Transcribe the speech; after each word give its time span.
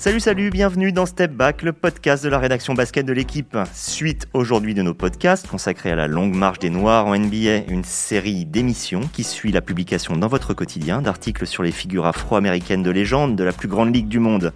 Salut, 0.00 0.20
salut, 0.20 0.50
bienvenue 0.50 0.92
dans 0.92 1.06
Step 1.06 1.32
Back, 1.32 1.62
le 1.62 1.72
podcast 1.72 2.22
de 2.22 2.28
la 2.28 2.38
rédaction 2.38 2.72
basket 2.72 3.04
de 3.04 3.12
l'équipe. 3.12 3.58
Suite 3.74 4.28
aujourd'hui 4.32 4.72
de 4.72 4.80
nos 4.80 4.94
podcasts 4.94 5.48
consacrés 5.48 5.90
à 5.90 5.96
la 5.96 6.06
longue 6.06 6.36
marche 6.36 6.60
des 6.60 6.70
Noirs 6.70 7.06
en 7.06 7.18
NBA, 7.18 7.64
une 7.68 7.82
série 7.82 8.44
d'émissions 8.44 9.00
qui 9.12 9.24
suit 9.24 9.50
la 9.50 9.60
publication 9.60 10.16
dans 10.16 10.28
votre 10.28 10.54
quotidien 10.54 11.02
d'articles 11.02 11.48
sur 11.48 11.64
les 11.64 11.72
figures 11.72 12.06
afro-américaines 12.06 12.84
de 12.84 12.92
légende 12.92 13.34
de 13.34 13.42
la 13.42 13.50
plus 13.50 13.66
grande 13.66 13.92
ligue 13.92 14.06
du 14.06 14.20
monde. 14.20 14.52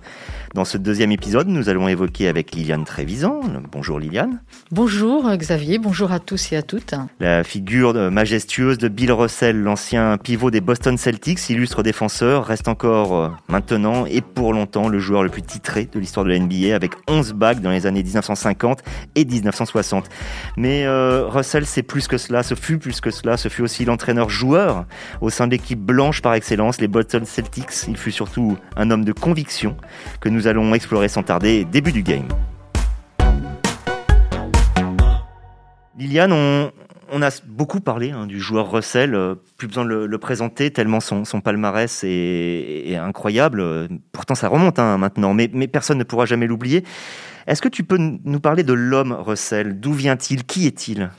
Dans 0.54 0.64
ce 0.64 0.78
deuxième 0.78 1.10
épisode, 1.10 1.48
nous 1.48 1.68
allons 1.68 1.88
évoquer 1.88 2.28
avec 2.28 2.52
Liliane 2.52 2.84
Trévisan. 2.84 3.40
Bonjour 3.72 3.98
Liliane. 3.98 4.42
Bonjour 4.70 5.28
Xavier, 5.34 5.78
bonjour 5.78 6.12
à 6.12 6.20
tous 6.20 6.52
et 6.52 6.56
à 6.56 6.62
toutes. 6.62 6.94
La 7.18 7.42
figure 7.42 7.94
majestueuse 8.12 8.78
de 8.78 8.86
Bill 8.86 9.10
Russell, 9.10 9.56
l'ancien 9.60 10.18
pivot 10.18 10.52
des 10.52 10.60
Boston 10.60 10.96
Celtics, 10.96 11.50
illustre 11.50 11.82
défenseur, 11.82 12.44
reste 12.44 12.68
encore 12.68 13.16
euh, 13.16 13.28
maintenant 13.48 14.06
et 14.06 14.20
pour 14.20 14.52
longtemps 14.52 14.88
le 14.88 15.00
joueur 15.00 15.24
le 15.24 15.31
plus 15.32 15.42
titré 15.42 15.88
de 15.90 15.98
l'histoire 15.98 16.24
de 16.24 16.30
la 16.30 16.38
NBA 16.38 16.76
avec 16.76 16.92
11 17.08 17.32
bagues 17.32 17.60
dans 17.60 17.70
les 17.70 17.86
années 17.86 18.02
1950 18.04 18.82
et 19.16 19.24
1960. 19.24 20.08
Mais 20.56 20.84
euh, 20.84 21.26
Russell, 21.26 21.66
c'est 21.66 21.82
plus 21.82 22.06
que 22.06 22.18
cela, 22.18 22.44
ce 22.44 22.54
fut 22.54 22.78
plus 22.78 23.00
que 23.00 23.10
cela, 23.10 23.36
ce 23.36 23.48
fut 23.48 23.62
aussi 23.62 23.84
l'entraîneur-joueur 23.84 24.84
au 25.20 25.30
sein 25.30 25.46
de 25.46 25.52
l'équipe 25.52 25.80
blanche 25.80 26.22
par 26.22 26.34
excellence, 26.34 26.80
les 26.80 26.88
Boston 26.88 27.24
Celtics. 27.24 27.88
Il 27.88 27.96
fut 27.96 28.12
surtout 28.12 28.56
un 28.76 28.90
homme 28.90 29.04
de 29.04 29.12
conviction 29.12 29.76
que 30.20 30.28
nous 30.28 30.46
allons 30.46 30.74
explorer 30.74 31.08
sans 31.08 31.22
tarder. 31.22 31.64
Début 31.64 31.92
du 31.92 32.02
game. 32.02 32.28
Liliane, 35.98 36.32
on, 36.32 36.72
a 37.20 37.28
beaucoup 37.46 37.80
parlé 37.80 38.10
hein, 38.12 38.26
du 38.26 38.40
joueur 38.40 38.70
Russell, 38.70 39.14
euh, 39.14 39.34
plus 39.58 39.68
besoin 39.68 39.84
de 39.84 39.92
le, 39.92 40.18
présenter 40.18 40.70
tellement 40.70 41.00
son, 41.00 41.24
palmarès 41.42 42.04
est, 42.04 42.96
incroyable. 42.96 43.88
Pourtant, 44.12 44.34
ça 44.34 44.48
remonte 44.48 44.78
hein, 44.78 44.96
maintenant, 44.96 45.34
mais 45.34 45.48
personne 45.68 45.98
ne 45.98 46.04
pourra 46.04 46.24
jamais 46.24 46.46
l'oublier. 46.46 46.84
Est-ce 47.46 47.60
que 47.60 47.68
tu 47.68 47.82
peux 47.82 47.98
nous 47.98 48.40
parler 48.40 48.62
de 48.62 48.72
l'homme 48.72 49.12
Russell? 49.12 49.80
D'où 49.80 49.92
vient-il? 49.92 50.44
Qui 50.44 50.66
est-il? 50.66 51.10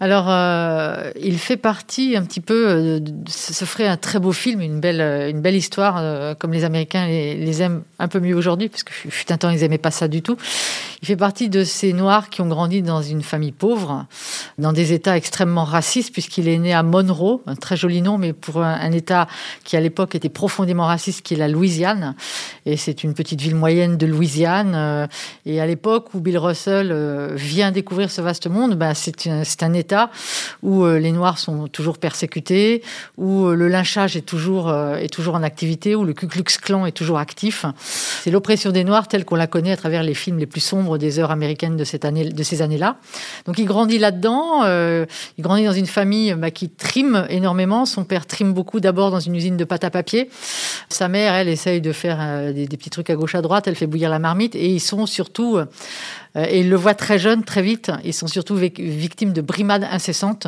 Alors, 0.00 0.26
euh, 0.28 1.12
il 1.20 1.38
fait 1.38 1.56
partie 1.56 2.16
un 2.16 2.24
petit 2.24 2.40
peu, 2.40 2.68
euh, 2.68 3.00
ce 3.28 3.64
ferait 3.64 3.86
un 3.86 3.96
très 3.96 4.18
beau 4.18 4.32
film, 4.32 4.60
une 4.60 4.80
belle, 4.80 5.00
une 5.30 5.40
belle 5.40 5.54
histoire, 5.54 5.96
euh, 5.98 6.34
comme 6.34 6.52
les 6.52 6.64
Américains 6.64 7.06
les, 7.06 7.62
aiment 7.62 7.82
un 7.98 8.08
peu 8.08 8.18
mieux 8.18 8.34
aujourd'hui, 8.34 8.68
parce 8.68 8.82
que 8.82 8.92
fut 8.92 9.30
un 9.30 9.36
temps, 9.36 9.50
ils 9.50 9.60
n'aimaient 9.60 9.78
pas 9.78 9.90
ça 9.90 10.08
du 10.08 10.22
tout. 10.22 10.36
Il 11.02 11.06
fait 11.06 11.16
partie 11.16 11.48
de 11.48 11.62
ces 11.62 11.92
Noirs 11.92 12.30
qui 12.30 12.40
ont 12.40 12.48
grandi 12.48 12.82
dans 12.82 13.02
une 13.02 13.22
famille 13.22 13.52
pauvre, 13.52 14.06
dans 14.58 14.72
des 14.72 14.92
États 14.92 15.16
extrêmement 15.16 15.64
racistes, 15.64 16.12
puisqu'il 16.12 16.48
est 16.48 16.58
né 16.58 16.72
à 16.72 16.82
Monroe, 16.82 17.40
un 17.46 17.54
très 17.54 17.76
joli 17.76 18.02
nom, 18.02 18.18
mais 18.18 18.32
pour 18.32 18.62
un, 18.62 18.92
État 18.92 19.26
qui 19.64 19.76
à 19.76 19.80
l'époque 19.80 20.14
était 20.14 20.28
profondément 20.28 20.86
raciste, 20.86 21.22
qui 21.22 21.34
est 21.34 21.38
la 21.38 21.48
Louisiane. 21.48 22.14
Et 22.66 22.76
c'est 22.76 23.04
une 23.04 23.14
petite 23.14 23.40
ville 23.40 23.54
moyenne 23.54 23.96
de 23.96 24.06
Louisiane. 24.06 25.08
Et 25.46 25.60
à 25.60 25.66
l'époque 25.66 26.12
où 26.14 26.20
Bill 26.20 26.38
Russell 26.38 27.34
vient 27.34 27.72
découvrir 27.72 28.10
ce 28.10 28.20
vaste 28.20 28.48
monde, 28.48 28.74
ben, 28.74 28.94
c'est 28.94 29.62
un 29.62 29.72
État 29.72 29.91
où 30.62 30.84
euh, 30.84 30.98
les 30.98 31.12
Noirs 31.12 31.38
sont 31.38 31.68
toujours 31.68 31.98
persécutés, 31.98 32.82
où 33.16 33.46
euh, 33.46 33.54
le 33.54 33.68
lynchage 33.68 34.16
est 34.16 34.22
toujours, 34.22 34.68
euh, 34.68 34.96
est 34.96 35.12
toujours 35.12 35.34
en 35.34 35.42
activité, 35.42 35.94
où 35.94 36.04
le 36.04 36.12
Ku 36.12 36.26
Klux 36.26 36.44
Klan 36.60 36.86
est 36.86 36.92
toujours 36.92 37.18
actif. 37.18 37.64
C'est 38.22 38.30
l'oppression 38.30 38.70
des 38.70 38.84
Noirs 38.84 39.08
telle 39.08 39.24
qu'on 39.24 39.36
la 39.36 39.46
connaît 39.46 39.72
à 39.72 39.76
travers 39.76 40.02
les 40.02 40.14
films 40.14 40.38
les 40.38 40.46
plus 40.46 40.60
sombres 40.60 40.98
des 40.98 41.18
heures 41.18 41.30
américaines 41.30 41.76
de, 41.76 41.84
cette 41.84 42.04
année, 42.04 42.28
de 42.28 42.42
ces 42.42 42.62
années-là. 42.62 42.96
Donc 43.46 43.58
il 43.58 43.64
grandit 43.64 43.98
là-dedans, 43.98 44.64
il 44.64 45.42
grandit 45.42 45.64
dans 45.64 45.72
une 45.72 45.86
famille 45.86 46.34
bah, 46.34 46.50
qui 46.50 46.68
trime 46.68 47.26
énormément. 47.28 47.86
Son 47.86 48.04
père 48.04 48.26
trime 48.26 48.52
beaucoup 48.52 48.80
d'abord 48.80 49.10
dans 49.10 49.20
une 49.20 49.34
usine 49.34 49.56
de 49.56 49.64
pâte 49.64 49.84
à 49.84 49.90
papier. 49.90 50.30
Sa 50.88 51.08
mère, 51.08 51.34
elle, 51.34 51.48
essaye 51.48 51.80
de 51.80 51.92
faire 51.92 52.52
des, 52.52 52.66
petits 52.66 52.90
trucs 52.90 53.10
à 53.10 53.14
gauche 53.14 53.34
à 53.34 53.42
droite, 53.42 53.66
elle 53.66 53.76
fait 53.76 53.86
bouillir 53.86 54.10
la 54.10 54.18
marmite, 54.18 54.54
et 54.54 54.68
ils 54.68 54.80
sont 54.80 55.06
surtout 55.06 55.58
et 56.34 56.60
ils 56.60 56.70
le 56.70 56.76
voient 56.76 56.94
très 56.94 57.18
jeune, 57.18 57.44
très 57.44 57.62
vite. 57.62 57.90
Ils 58.04 58.14
sont 58.14 58.26
surtout 58.26 58.56
victimes 58.56 59.32
de 59.32 59.40
brimades 59.40 59.84
incessantes, 59.84 60.46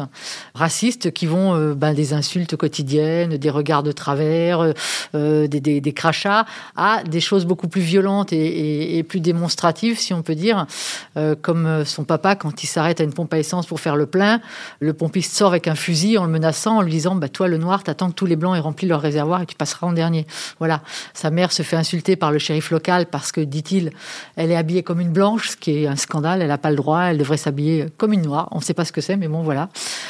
racistes, 0.55 1.12
qui 1.12 1.27
vont 1.27 1.55
euh, 1.55 1.75
ben, 1.75 1.95
des 1.95 2.12
insultes 2.12 2.56
quotidiennes, 2.56 3.37
des 3.37 3.50
regards 3.50 3.83
de 3.83 3.93
travers, 3.93 4.73
euh, 5.15 5.47
des, 5.47 5.61
des, 5.61 5.81
des, 5.81 5.93
crachats, 5.93 6.47
à 6.77 7.03
des 7.03 7.21
choses 7.21 7.44
beaucoup 7.44 7.69
plus 7.69 7.83
violentes 7.83 8.33
et, 8.33 8.99
et, 8.99 9.03
plus 9.03 9.21
démonstratives, 9.21 9.99
si 9.99 10.15
on 10.15 10.23
peut 10.23 10.34
dire, 10.34 10.67
comme 11.43 11.84
son 11.84 12.05
papa 12.05 12.34
quand 12.37 12.62
il 12.62 12.67
s'arrête 12.67 13.00
à 13.00 13.05
une 13.05 13.12
pompe 13.12 13.33
à 13.34 13.39
essence 13.39 13.67
pour 13.67 13.81
faire 13.81 13.97
le 13.97 14.06
plein, 14.06 14.41
le 14.81 14.93
pompiste 14.93 15.34
sort 15.34 15.50
avec 15.50 15.69
un 15.69 15.75
fusil 15.75 16.19
en 16.19 16.25
le 16.25 16.31
menaçant, 16.31 16.78
en 16.78 16.83
lui 16.83 16.93
disant 16.93 17.15
bah, 17.15 17.28
Toi, 17.28 17.49
le 17.49 17.59
noir, 17.59 17.83
t'attends 17.83 18.09
que 18.09 18.15
tous 18.15 18.27
les 18.27 18.37
blancs 18.37 18.56
aient 18.56 18.61
rempli 18.61 18.87
leur 18.87 19.00
réservoir 19.00 19.43
et 19.43 19.47
tu 19.47 19.55
passeras 19.55 19.87
en 19.87 19.93
dernier. 19.93 20.27
Voilà. 20.59 20.83
Sa 21.12 21.31
mère 21.31 21.53
se 21.53 21.62
fait 21.62 21.77
insulter 21.77 22.17
par 22.17 22.33
le 22.33 22.39
shérif 22.39 22.71
local 22.71 23.06
parce 23.06 23.33
que, 23.33 23.41
dit-il, 23.41 23.93
elle 24.37 24.50
est 24.50 24.56
habillée 24.56 24.83
comme 24.83 25.00
une 25.00 25.12
blanche, 25.12 25.50
ce 25.50 25.56
qui 25.56 25.71
est 25.71 25.74
un 25.87 25.97
scandale. 25.97 26.43
Elle 26.43 26.49
n'a 26.49 26.59
pas 26.59 26.71
le 26.71 26.77
droit. 26.77 27.03
Elle 27.03 27.19
devrait 27.19 27.37
s'habiller 27.37 27.87
comme 27.97 28.12
une 28.12 28.23
noire. 28.23 28.49
On 28.53 28.59
ne 28.59 28.62
sait 28.62 28.75
pas 28.75 28.85
ce 28.85 28.93
que 28.93 29.01
c'est, 29.01 29.17
mais 29.17 29.29
bon, 29.29 29.43
voilà. 29.43 29.69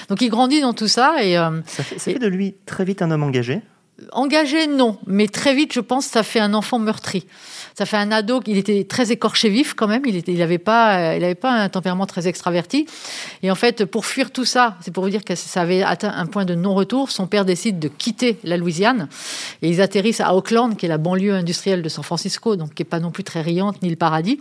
Donc 0.09 0.21
il 0.21 0.29
grandit 0.29 0.61
dans 0.61 0.75
tout 0.75 0.89
ça. 0.89 1.23
Et, 1.23 1.39
euh, 1.39 1.61
ça 1.67 1.83
fait 1.83 2.19
de 2.19 2.27
lui 2.27 2.55
très 2.67 2.85
vite 2.85 3.03
un 3.03 3.11
homme 3.11 3.23
engagé 3.23 3.63
Engagé, 4.13 4.67
non. 4.67 4.99
Mais 5.07 5.29
très 5.29 5.55
vite, 5.55 5.73
je 5.73 5.81
pense, 5.81 6.07
ça 6.07 6.23
fait 6.23 6.41
un 6.41 6.53
enfant 6.53 6.79
meurtri. 6.79 7.27
Ça 7.77 7.87
fait 7.87 7.97
un 7.97 8.13
ado, 8.13 8.41
il 8.47 8.57
était 8.57 8.85
très 8.85 9.11
écorché 9.11 9.49
vif 9.49 9.75
quand 9.75 9.89
même, 9.89 10.03
il 10.07 10.39
n'avait 10.39 10.59
pas, 10.59 11.17
il 11.17 11.25
avait 11.25 11.35
pas 11.35 11.51
un 11.51 11.69
tempérament 11.69 12.07
très 12.07 12.29
extraverti. 12.29 12.87
Et 13.43 13.51
en 13.51 13.57
fait, 13.57 13.85
pour 13.85 14.07
fuir 14.07 14.31
tout 14.31 14.45
ça, 14.45 14.77
c'est 14.81 14.93
pour 14.93 15.03
vous 15.03 15.11
dire 15.11 15.25
que 15.25 15.35
ça 15.35 15.61
avait 15.61 15.83
atteint 15.83 16.13
un 16.15 16.27
point 16.27 16.45
de 16.45 16.55
non-retour, 16.55 17.11
son 17.11 17.27
père 17.27 17.45
décide 17.45 17.81
de 17.81 17.89
quitter 17.89 18.39
la 18.45 18.57
Louisiane 18.57 19.09
et 19.61 19.69
ils 19.69 19.81
atterrissent 19.81 20.21
à 20.21 20.37
Oakland, 20.37 20.77
qui 20.77 20.87
est 20.87 20.89
la 20.89 20.99
banlieue 20.99 21.35
industrielle 21.35 21.83
de 21.83 21.89
San 21.89 22.05
Francisco, 22.05 22.55
donc 22.55 22.75
qui 22.75 22.83
n'est 22.83 22.89
pas 22.89 23.01
non 23.01 23.11
plus 23.11 23.25
très 23.25 23.43
riante 23.43 23.83
ni 23.83 23.91
le 23.91 23.97
paradis, 23.97 24.39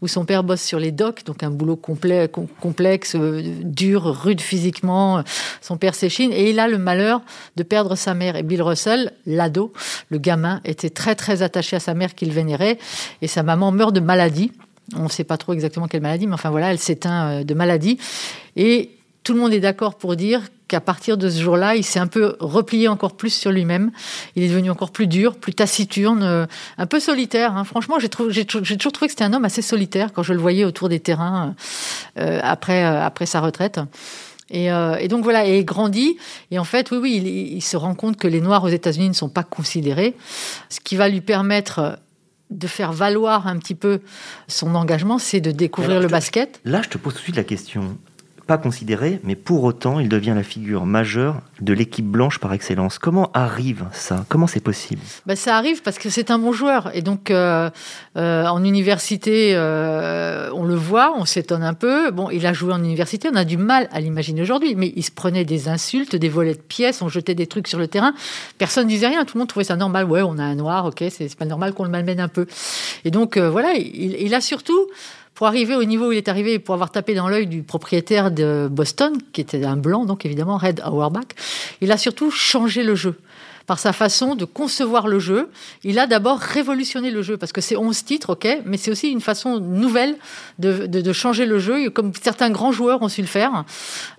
où 0.00 0.08
son 0.08 0.24
père 0.24 0.42
bosse 0.42 0.62
sur 0.62 0.78
les 0.78 0.90
docks, 0.90 1.24
donc 1.26 1.42
un 1.42 1.50
boulot 1.50 1.76
complet, 1.76 2.30
complexe, 2.60 3.14
euh, 3.14 3.42
dur, 3.62 4.04
rude 4.04 4.40
physiquement. 4.40 5.22
Son 5.60 5.76
père 5.76 5.94
s'échine 5.94 6.32
et 6.32 6.48
il 6.48 6.58
a 6.58 6.66
le 6.66 6.78
malheur 6.78 7.20
de 7.56 7.62
perdre 7.62 7.94
sa 7.94 8.14
mère. 8.14 8.36
Et 8.36 8.42
Bill 8.42 8.62
Russell, 8.62 8.89
l'ado, 9.26 9.72
le 10.08 10.18
gamin, 10.18 10.60
était 10.64 10.90
très 10.90 11.14
très 11.14 11.42
attaché 11.42 11.76
à 11.76 11.80
sa 11.80 11.94
mère 11.94 12.14
qu'il 12.14 12.32
vénérait 12.32 12.78
et 13.22 13.28
sa 13.28 13.42
maman 13.42 13.72
meurt 13.72 13.94
de 13.94 14.00
maladie. 14.00 14.52
On 14.96 15.04
ne 15.04 15.08
sait 15.08 15.24
pas 15.24 15.36
trop 15.36 15.52
exactement 15.52 15.86
quelle 15.86 16.02
maladie, 16.02 16.26
mais 16.26 16.34
enfin 16.34 16.50
voilà, 16.50 16.72
elle 16.72 16.78
s'éteint 16.78 17.28
euh, 17.28 17.44
de 17.44 17.54
maladie. 17.54 17.98
Et 18.56 18.90
tout 19.22 19.34
le 19.34 19.40
monde 19.40 19.52
est 19.52 19.60
d'accord 19.60 19.96
pour 19.96 20.16
dire 20.16 20.42
qu'à 20.66 20.80
partir 20.80 21.16
de 21.16 21.28
ce 21.28 21.40
jour-là, 21.40 21.76
il 21.76 21.84
s'est 21.84 21.98
un 21.98 22.06
peu 22.06 22.36
replié 22.40 22.88
encore 22.88 23.16
plus 23.16 23.30
sur 23.30 23.50
lui-même. 23.50 23.90
Il 24.36 24.42
est 24.42 24.48
devenu 24.48 24.70
encore 24.70 24.90
plus 24.90 25.06
dur, 25.06 25.36
plus 25.36 25.52
taciturne, 25.52 26.22
euh, 26.22 26.46
un 26.78 26.86
peu 26.86 27.00
solitaire. 27.00 27.56
Hein. 27.56 27.64
Franchement, 27.64 27.98
j'ai, 27.98 28.08
toujours 28.08 28.92
trouvé 28.92 29.06
que 29.06 29.12
c'était 29.12 29.24
un 29.24 29.32
homme 29.32 29.44
assez 29.44 29.62
solitaire 29.62 30.12
quand 30.12 30.22
je 30.22 30.32
le 30.32 30.40
voyais 30.40 30.64
autour 30.64 30.88
des 30.88 31.00
terrains 31.00 31.54
euh, 32.18 32.40
après, 32.42 32.82
après 32.82 33.26
sa 33.26 33.40
retraite. 33.40 33.80
Et, 34.50 34.68
donc 35.08 35.22
voilà, 35.22 35.46
et 35.46 35.58
il 35.58 35.64
grandit. 35.64 36.16
Et 36.50 36.58
en 36.58 36.64
fait, 36.64 36.90
oui, 36.90 36.98
oui, 36.98 37.16
il, 37.16 37.26
il, 37.26 37.62
se 37.62 37.76
rend 37.76 37.94
compte 37.94 38.16
que 38.16 38.26
les 38.26 38.40
Noirs 38.40 38.64
aux 38.64 38.68
États-Unis 38.68 39.08
ne 39.08 39.14
sont 39.14 39.28
pas 39.28 39.44
considérés, 39.44 40.14
ce 40.68 40.80
qui 40.80 40.96
va 40.96 41.08
lui 41.08 41.20
permettre 41.20 41.98
de 42.50 42.66
faire 42.66 42.92
valoir 42.92 43.46
un 43.46 43.58
petit 43.58 43.74
peu 43.74 44.00
son 44.48 44.74
engagement, 44.74 45.18
c'est 45.18 45.40
de 45.40 45.52
découvrir 45.52 46.00
le 46.00 46.08
basket. 46.08 46.60
Là, 46.64 46.82
je 46.82 46.88
te 46.88 46.98
pose 46.98 47.14
tout 47.14 47.20
de 47.20 47.24
suite 47.24 47.36
la 47.36 47.44
question 47.44 47.96
pas 48.50 48.58
considéré, 48.58 49.20
mais 49.22 49.36
pour 49.36 49.62
autant, 49.62 50.00
il 50.00 50.08
devient 50.08 50.32
la 50.34 50.42
figure 50.42 50.84
majeure 50.84 51.40
de 51.60 51.72
l'équipe 51.72 52.04
blanche 52.04 52.40
par 52.40 52.52
excellence. 52.52 52.98
Comment 52.98 53.30
arrive 53.32 53.84
ça? 53.92 54.24
Comment 54.28 54.48
c'est 54.48 54.58
possible? 54.58 55.00
Ben, 55.24 55.36
Ça 55.36 55.56
arrive 55.56 55.82
parce 55.82 56.00
que 56.00 56.10
c'est 56.10 56.32
un 56.32 56.38
bon 56.40 56.50
joueur. 56.50 56.90
Et 56.92 57.00
donc, 57.00 57.30
euh, 57.30 57.70
euh, 58.16 58.46
en 58.46 58.64
université, 58.64 59.52
euh, 59.54 60.50
on 60.52 60.64
le 60.64 60.74
voit, 60.74 61.14
on 61.16 61.26
s'étonne 61.26 61.62
un 61.62 61.74
peu. 61.74 62.10
Bon, 62.10 62.28
il 62.30 62.44
a 62.44 62.52
joué 62.52 62.72
en 62.72 62.82
université, 62.82 63.28
on 63.32 63.36
a 63.36 63.44
du 63.44 63.56
mal 63.56 63.88
à 63.92 64.00
l'imaginer 64.00 64.42
aujourd'hui, 64.42 64.74
mais 64.74 64.92
il 64.96 65.04
se 65.04 65.12
prenait 65.12 65.44
des 65.44 65.68
insultes, 65.68 66.16
des 66.16 66.28
volets 66.28 66.54
de 66.54 66.60
pièces, 66.60 67.02
on 67.02 67.08
jetait 67.08 67.36
des 67.36 67.46
trucs 67.46 67.68
sur 67.68 67.78
le 67.78 67.86
terrain. 67.86 68.14
Personne 68.58 68.86
ne 68.86 68.88
disait 68.88 69.06
rien, 69.06 69.24
tout 69.24 69.36
le 69.36 69.42
monde 69.42 69.48
trouvait 69.48 69.62
ça 69.62 69.76
normal. 69.76 70.06
Ouais, 70.06 70.22
on 70.22 70.38
a 70.38 70.42
un 70.42 70.56
noir, 70.56 70.86
ok, 70.86 71.04
c'est 71.08 71.32
pas 71.36 71.44
normal 71.44 71.72
qu'on 71.72 71.84
le 71.84 71.90
malmène 71.90 72.18
un 72.18 72.26
peu. 72.26 72.48
Et 73.04 73.12
donc, 73.12 73.38
voilà, 73.38 73.74
il, 73.74 74.16
il 74.20 74.34
a 74.34 74.40
surtout 74.40 74.88
pour 75.40 75.46
arriver 75.46 75.74
au 75.74 75.84
niveau 75.84 76.08
où 76.08 76.12
il 76.12 76.18
est 76.18 76.28
arrivé, 76.28 76.58
pour 76.58 76.74
avoir 76.74 76.90
tapé 76.90 77.14
dans 77.14 77.26
l'œil 77.26 77.46
du 77.46 77.62
propriétaire 77.62 78.30
de 78.30 78.68
Boston, 78.70 79.14
qui 79.32 79.40
était 79.40 79.64
un 79.64 79.78
blanc, 79.78 80.04
donc 80.04 80.26
évidemment 80.26 80.58
Red 80.58 80.82
Auerbach, 80.84 81.28
il 81.80 81.90
a 81.92 81.96
surtout 81.96 82.30
changé 82.30 82.82
le 82.82 82.94
jeu 82.94 83.14
par 83.66 83.78
sa 83.78 83.92
façon 83.92 84.34
de 84.34 84.44
concevoir 84.44 85.08
le 85.08 85.18
jeu. 85.18 85.48
Il 85.84 85.98
a 85.98 86.06
d'abord 86.06 86.38
révolutionné 86.38 87.10
le 87.10 87.22
jeu, 87.22 87.36
parce 87.36 87.52
que 87.52 87.60
c'est 87.60 87.76
11 87.76 88.04
titres, 88.04 88.30
ok, 88.30 88.46
mais 88.64 88.76
c'est 88.76 88.90
aussi 88.90 89.10
une 89.10 89.20
façon 89.20 89.60
nouvelle 89.60 90.16
de, 90.58 91.12
changer 91.12 91.44
le 91.44 91.58
jeu, 91.58 91.90
comme 91.90 92.12
certains 92.20 92.50
grands 92.50 92.72
joueurs 92.72 93.02
ont 93.02 93.08
su 93.08 93.20
le 93.20 93.26
faire. 93.26 93.64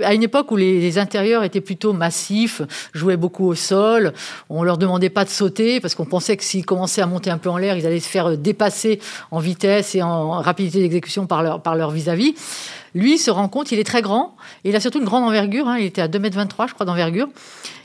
À 0.04 0.14
une 0.14 0.24
époque 0.24 0.52
où 0.52 0.58
les, 0.58 0.98
intérieurs 0.98 1.44
étaient 1.44 1.62
plutôt 1.62 1.94
massifs, 1.94 2.62
jouaient 2.94 3.18
beaucoup 3.18 3.48
au 3.48 3.56
sol, 3.56 4.14
on 4.50 4.64
leur 4.64 4.78
demandait 4.78 5.10
pas 5.10 5.24
de 5.24 5.30
sauter, 5.30 5.80
parce 5.80 5.96
qu'on 5.96 6.06
pensait 6.06 6.36
que 6.38 6.44
s'ils 6.44 6.66
commençaient 6.66 7.02
à 7.02 7.08
monter 7.08 7.30
un 7.30 7.38
peu 7.38 7.50
en 7.50 7.58
l'air, 7.58 7.78
ils 7.78 7.86
allaient 7.86 8.00
se 8.00 8.10
faire 8.10 8.38
dépasser 8.38 9.00
en 9.32 9.40
vitesse 9.40 9.96
et 9.96 10.02
en 10.02 10.42
rapidité 10.42 10.80
d'exécution 10.80 11.28
par 11.28 11.44
leur 11.44 11.62
par 11.62 11.76
leur 11.76 11.92
vis-à-vis. 11.92 12.36
Lui 12.94 13.18
se 13.18 13.32
rend 13.32 13.48
compte, 13.48 13.72
il 13.72 13.80
est 13.80 13.84
très 13.84 14.02
grand, 14.02 14.36
et 14.64 14.70
il 14.70 14.76
a 14.76 14.80
surtout 14.80 15.00
une 15.00 15.06
grande 15.06 15.24
envergure, 15.24 15.68
hein, 15.68 15.78
il 15.80 15.86
était 15.86 16.02
à 16.02 16.08
2,23 16.08 16.42
m, 16.42 16.48
je 16.68 16.74
crois, 16.74 16.86
d'envergure. 16.86 17.30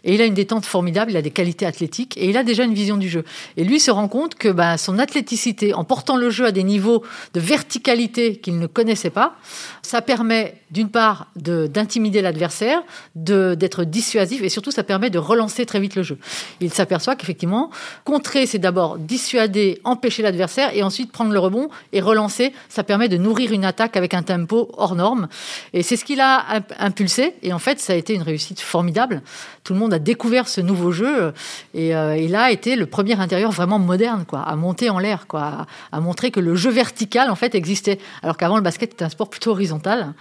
et 0.05 0.15
il 0.15 0.21
a 0.21 0.25
une 0.25 0.35
détente 0.35 0.67
formidable, 0.67 1.11
il 1.11 1.17
a 1.17 1.23
des 1.23 1.31
qualités 1.31 1.67
athlétiques 1.67 2.17
et 2.17 2.29
il 2.29 2.37
a 2.37 2.45
déjà 2.45 2.65
une 2.65 2.75
vision 2.75 2.97
du 2.97 3.09
jeu. 3.09 3.25
Et 3.57 3.65
lui 3.65 3.81
se 3.81 3.91
rend 3.91 4.09
compte 4.09 4.35
que 4.35 4.49
bah, 4.49 4.79
son 4.79 4.99
athléticité, 4.99 5.75
en 5.75 5.85
portant 5.85 6.17
le 6.17 6.31
jeu 6.31 6.47
à 6.47 6.53
des 6.53 6.63
niveaux 6.65 7.03
de 7.35 7.41
verticalité 7.41 8.37
qu'il 8.37 8.59
ne 8.59 8.67
connaissait 8.67 9.11
pas, 9.11 9.37
ça 9.83 10.03
permet 10.03 10.61
d'une 10.71 10.89
part 10.89 11.29
d'intimider 11.37 12.23
l'adversaire, 12.23 12.83
d'être 13.15 13.85
dissuasif 13.85 14.43
et 14.43 14.49
surtout 14.49 14.73
ça 14.73 14.83
permet 14.83 15.11
de 15.11 15.19
relancer 15.19 15.65
très 15.65 15.79
vite 15.79 15.95
le 15.95 16.03
jeu. 16.03 16.19
Il 16.61 16.73
s'aperçoit 16.73 17.15
qu'effectivement, 17.15 17.71
contrer, 18.05 18.47
c'est 18.47 18.59
d'abord 18.59 18.99
dissuader, 18.99 19.81
empêcher 19.85 20.23
l'adversaire 20.23 20.71
et 20.75 20.83
ensuite 20.83 21.13
prendre 21.13 21.33
le 21.33 21.39
rebond 21.39 21.69
et 21.93 22.01
relancer. 22.01 22.53
Ça 22.69 22.83
permet 22.83 23.09
de 23.09 23.17
nourrir 23.17 23.53
une 23.53 23.65
attaque 23.65 23.97
avec 23.97 24.13
un 24.15 24.23
tempo 24.23 24.69
hors 24.77 24.96
norme. 24.97 25.29
Et 25.73 25.83
c'est 25.83 25.97
ce 25.97 26.05
qu'il 26.05 26.21
a 26.21 26.63
impulsé. 26.79 27.35
Et 27.43 27.53
en 27.53 27.59
fait, 27.59 27.79
ça 27.81 27.93
a 27.93 27.97
été 27.97 28.15
une 28.15 28.23
réussite 28.23 28.61
formidable. 28.61 29.23
Tout 29.65 29.75
le 29.75 29.79
monde 29.79 29.95
a 29.95 29.99
découvert 29.99 30.49
ce 30.49 30.61
nouveau 30.61 30.93
jeu 30.93 31.33
et 31.75 31.95
euh, 31.95 32.17
il 32.17 32.35
a 32.37 32.51
été 32.51 32.77
le 32.77 32.87
premier 32.87 33.19
intérieur 33.19 33.51
vraiment 33.51 33.79
moderne, 33.79 34.25
quoi, 34.27 34.41
à 34.41 34.55
monter 34.57 34.91
en 34.91 34.99
l'air, 34.99 35.27
quoi, 35.27 35.67
à 35.93 36.01
montrer 36.01 36.31
que 36.31 36.41
le 36.41 36.55
jeu 36.55 36.71
vertical 36.71 37.31
en 37.31 37.35
fait 37.35 37.55
existait, 37.55 37.99
alors 38.23 38.37
qu'avant 38.37 38.57
le 38.57 38.63
basket 38.63 38.93
était 38.93 39.05
un 39.05 39.09
sport 39.09 39.29
plutôt 39.29 39.51
horizontal. 39.51 40.15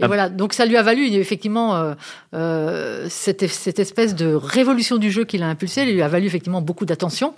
Et 0.00 0.04
ah. 0.04 0.06
voilà, 0.06 0.28
donc 0.28 0.52
ça 0.52 0.64
lui 0.64 0.76
a 0.76 0.82
valu 0.82 1.06
effectivement 1.06 1.74
euh, 1.76 1.94
euh, 2.34 3.06
cette, 3.08 3.46
cette, 3.48 3.78
espèce 3.78 4.14
de 4.14 4.32
révolution 4.34 4.98
du 4.98 5.10
jeu 5.10 5.24
qu'il 5.24 5.42
a 5.42 5.48
impulsé, 5.48 5.84
lui 5.84 6.02
a 6.02 6.08
valu 6.08 6.26
effectivement 6.26 6.62
beaucoup 6.62 6.86
d'attention. 6.86 7.34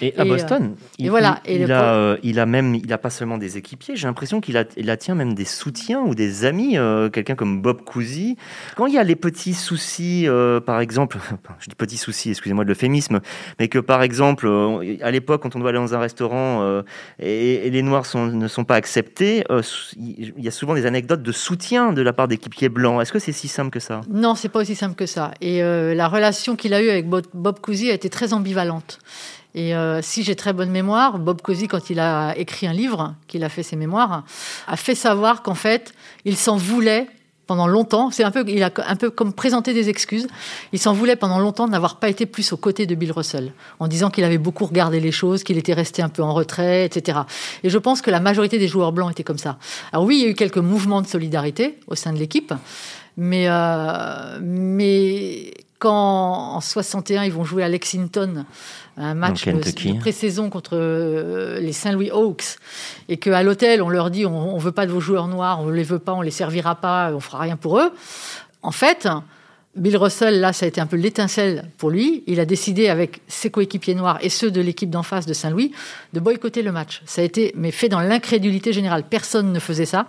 Et, 0.00 0.14
à 0.16 0.24
Boston, 0.24 0.74
il, 0.98 1.10
voilà, 1.10 1.40
il, 1.46 1.70
a, 1.72 2.16
il 2.22 2.38
a 2.38 2.46
même, 2.46 2.74
il 2.74 2.92
a 2.92 2.98
pas 2.98 3.10
seulement 3.10 3.38
des 3.38 3.56
équipiers, 3.56 3.96
j'ai 3.96 4.06
l'impression 4.06 4.40
qu'il 4.40 4.56
a, 4.56 4.64
il 4.76 4.90
a 4.90 4.96
tient 4.96 5.14
même 5.14 5.34
des 5.34 5.44
soutiens 5.44 6.00
ou 6.00 6.14
des 6.14 6.29
amis, 6.44 6.76
quelqu'un 7.12 7.34
comme 7.34 7.62
Bob 7.62 7.82
Cousy. 7.82 8.36
Quand 8.76 8.86
il 8.86 8.94
y 8.94 8.98
a 8.98 9.04
les 9.04 9.16
petits 9.16 9.54
soucis, 9.54 10.26
par 10.64 10.80
exemple 10.80 11.18
je 11.60 11.68
dis 11.68 11.74
petit 11.74 11.96
souci, 11.96 12.30
excusez-moi 12.30 12.64
de 12.64 12.68
l'euphémisme, 12.68 13.20
mais 13.58 13.68
que 13.68 13.78
par 13.78 14.02
exemple, 14.02 14.46
euh, 14.46 14.96
à 15.02 15.10
l'époque, 15.10 15.42
quand 15.42 15.56
on 15.56 15.58
doit 15.58 15.70
aller 15.70 15.78
dans 15.78 15.94
un 15.94 15.98
restaurant 15.98 16.62
euh, 16.62 16.82
et, 17.18 17.70
les 17.70 17.82
Noirs 17.82 18.04
ne 18.14 18.48
sont 18.48 18.64
pas 18.64 18.76
acceptés, 18.76 19.44
euh, 19.50 19.62
il 19.96 20.32
y 20.38 20.48
a 20.48 20.50
souvent 20.50 20.74
des 20.74 20.86
anecdotes 20.86 21.22
de 21.22 21.32
soutien 21.32 21.92
de 21.92 22.02
la 22.02 22.12
part 22.12 22.28
d'équipiers 22.28 22.68
blancs. 22.68 23.00
Est-ce 23.00 23.12
que 23.12 23.18
c'est 23.18 23.32
si 23.32 23.48
simple 23.48 23.70
que 23.70 23.80
ça? 23.80 24.00
Non, 24.10 24.34
c'est 24.34 24.48
pas 24.48 24.60
aussi 24.60 24.74
simple 24.74 24.94
que 24.94 25.06
ça. 25.06 25.32
Et 25.40 25.60
la 25.60 26.08
relation 26.08 26.56
qu'il 26.56 26.74
a 26.74 26.82
eue 26.82 26.90
avec 26.90 27.08
Bob 27.08 27.60
Cousy 27.60 27.90
a 27.90 27.94
été 27.94 28.10
très 28.10 28.32
ambivalente. 28.32 28.98
Et 29.54 29.72
si 30.02 30.22
j'ai 30.22 30.36
très 30.36 30.52
bonne 30.52 30.70
mémoire, 30.70 31.18
Bob 31.18 31.42
Cousy, 31.42 31.66
quand 31.66 31.90
il 31.90 31.98
a 31.98 32.34
écrit 32.36 32.66
un 32.66 32.72
livre, 32.72 33.14
qu'il 33.26 33.42
a 33.42 33.48
fait 33.48 33.62
ses 33.62 33.76
mémoires, 33.76 34.24
a 34.66 34.76
fait 34.76 34.94
savoir 34.94 35.42
qu'en 35.42 35.54
fait, 35.54 35.92
il 36.24 36.36
s'en 36.36 36.56
voulait 36.56 37.08
pendant 37.50 37.66
longtemps. 37.66 38.12
C'est 38.12 38.22
un 38.22 38.30
peu, 38.30 38.44
il 38.46 38.62
a 38.62 38.70
un 38.86 38.94
peu 38.94 39.10
comme 39.10 39.32
présenté 39.32 39.74
des 39.74 39.88
excuses. 39.88 40.28
Il 40.72 40.78
s'en 40.78 40.92
voulait 40.92 41.16
pendant 41.16 41.40
longtemps 41.40 41.66
de 41.66 41.72
n'avoir 41.72 41.96
pas 41.96 42.08
été 42.08 42.24
plus 42.24 42.52
aux 42.52 42.56
côtés 42.56 42.86
de 42.86 42.94
Bill 42.94 43.10
Russell, 43.10 43.52
en 43.80 43.88
disant 43.88 44.08
qu'il 44.08 44.22
avait 44.22 44.38
beaucoup 44.38 44.66
regardé 44.66 45.00
les 45.00 45.10
choses, 45.10 45.42
qu'il 45.42 45.58
était 45.58 45.72
resté 45.72 46.00
un 46.00 46.08
peu 46.08 46.22
en 46.22 46.32
retrait, 46.32 46.84
etc. 46.84 47.18
Et 47.64 47.68
je 47.68 47.76
pense 47.78 48.02
que 48.02 48.10
la 48.12 48.20
majorité 48.20 48.60
des 48.60 48.68
joueurs 48.68 48.92
blancs 48.92 49.10
étaient 49.10 49.24
comme 49.24 49.36
ça. 49.36 49.58
Alors 49.92 50.04
oui, 50.04 50.18
il 50.18 50.22
y 50.22 50.26
a 50.26 50.28
eu 50.28 50.34
quelques 50.34 50.58
mouvements 50.58 51.02
de 51.02 51.08
solidarité 51.08 51.80
au 51.88 51.96
sein 51.96 52.12
de 52.12 52.18
l'équipe, 52.18 52.54
mais, 53.16 53.46
euh, 53.48 54.38
mais 54.40 55.52
quand 55.80 56.54
en 56.54 56.60
61 56.60 57.24
ils 57.24 57.32
vont 57.32 57.42
jouer 57.42 57.64
à 57.64 57.68
Lexington 57.68 58.44
un 58.96 59.14
match 59.14 59.46
de, 59.46 59.98
pré-saison 59.98 60.50
contre 60.50 60.76
euh, 60.76 61.58
les 61.58 61.72
Saint-Louis 61.72 62.10
Hawks 62.10 62.58
et 63.08 63.16
qu'à 63.16 63.42
l'hôtel 63.42 63.82
on 63.82 63.88
leur 63.88 64.10
dit 64.10 64.26
on, 64.26 64.54
ne 64.54 64.60
veut 64.60 64.72
pas 64.72 64.86
de 64.86 64.92
vos 64.92 65.00
joueurs 65.00 65.26
noirs, 65.26 65.60
on 65.60 65.70
les 65.70 65.82
veut 65.82 65.98
pas, 65.98 66.12
on 66.12 66.20
les 66.20 66.30
servira 66.30 66.76
pas, 66.76 67.10
on 67.12 67.20
fera 67.20 67.40
rien 67.40 67.56
pour 67.56 67.80
eux. 67.80 67.90
En 68.62 68.72
fait, 68.72 69.08
Bill 69.74 69.96
Russell, 69.96 70.40
là, 70.40 70.52
ça 70.52 70.66
a 70.66 70.68
été 70.68 70.80
un 70.80 70.86
peu 70.86 70.96
l'étincelle 70.96 71.70
pour 71.78 71.90
lui. 71.90 72.24
Il 72.26 72.40
a 72.40 72.44
décidé, 72.44 72.88
avec 72.88 73.22
ses 73.26 73.50
coéquipiers 73.50 73.94
noirs 73.94 74.18
et 74.20 74.28
ceux 74.28 74.50
de 74.50 74.60
l'équipe 74.60 74.90
d'en 74.90 75.02
face 75.02 75.24
de 75.26 75.32
Saint-Louis, 75.32 75.72
de 76.12 76.20
boycotter 76.20 76.62
le 76.62 76.72
match. 76.72 77.00
Ça 77.06 77.22
a 77.22 77.24
été, 77.24 77.52
mais 77.56 77.70
fait 77.70 77.88
dans 77.88 78.00
l'incrédulité 78.00 78.72
générale. 78.72 79.04
Personne 79.08 79.52
ne 79.52 79.60
faisait 79.60 79.86
ça. 79.86 80.06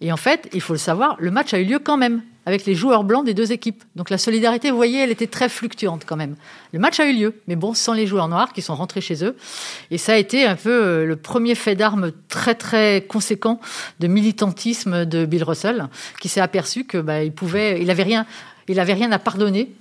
Et 0.00 0.10
en 0.12 0.16
fait, 0.16 0.48
il 0.52 0.60
faut 0.60 0.72
le 0.72 0.78
savoir, 0.78 1.16
le 1.20 1.30
match 1.30 1.54
a 1.54 1.58
eu 1.58 1.64
lieu 1.64 1.78
quand 1.78 1.96
même 1.96 2.22
avec 2.46 2.64
les 2.64 2.74
joueurs 2.74 3.02
blancs 3.02 3.26
des 3.26 3.34
deux 3.34 3.50
équipes. 3.50 3.82
Donc 3.96 4.08
la 4.08 4.18
solidarité, 4.18 4.70
vous 4.70 4.76
voyez, 4.76 5.00
elle 5.00 5.10
était 5.10 5.26
très 5.26 5.48
fluctuante 5.48 6.04
quand 6.06 6.16
même. 6.16 6.36
Le 6.72 6.78
match 6.78 7.00
a 7.00 7.06
eu 7.06 7.12
lieu, 7.12 7.34
mais 7.48 7.56
bon, 7.56 7.74
sans 7.74 7.92
les 7.92 8.06
joueurs 8.06 8.28
noirs 8.28 8.52
qui 8.52 8.62
sont 8.62 8.76
rentrés 8.76 9.00
chez 9.00 9.24
eux. 9.24 9.36
Et 9.90 9.98
ça 9.98 10.12
a 10.12 10.16
été 10.16 10.46
un 10.46 10.54
peu 10.54 10.70
euh, 10.70 11.04
le 11.04 11.16
premier 11.16 11.56
fait 11.56 11.74
d'armes 11.74 12.12
très 12.28 12.54
très 12.54 13.02
conséquent 13.02 13.60
de 13.98 14.06
militantisme 14.06 15.04
de 15.04 15.26
Bill 15.26 15.42
Russell, 15.42 15.88
qui 16.20 16.28
s'est 16.28 16.40
aperçu 16.40 16.84
que 16.84 16.98
bah, 16.98 17.24
il 17.24 17.32
pouvait, 17.32 17.82
il 17.82 17.90
avait 17.90 18.04
rien, 18.04 18.26
il 18.68 18.78
avait 18.78 18.94
rien 18.94 19.10
à 19.10 19.18
pardonner. 19.18 19.72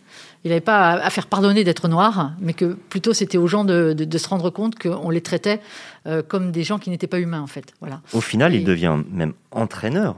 Il 0.44 0.50
n'avait 0.50 0.62
pas 0.62 0.92
à 0.92 1.10
faire 1.10 1.26
pardonner 1.26 1.64
d'être 1.64 1.88
noir, 1.88 2.34
mais 2.40 2.54
que 2.54 2.78
plutôt 2.90 3.14
c'était 3.14 3.40
aux 3.40 3.48
gens 3.48 3.66
de, 3.66 3.96
se 4.16 4.28
rendre 4.28 4.52
compte 4.52 4.78
qu'on 4.78 5.10
les 5.10 5.22
traitait 5.22 5.60
euh, 6.06 6.22
comme 6.22 6.52
des 6.52 6.64
gens 6.64 6.78
qui 6.78 6.92
n'étaient 6.92 7.08
pas 7.08 7.20
humains 7.20 7.42
en 7.42 7.48
fait. 7.48 7.74
Voilà. 7.80 8.02
Au 8.14 8.22
final, 8.22 8.54
il 8.54 8.64
devient 8.64 8.96
même 9.12 9.34
entraîneur 9.50 10.16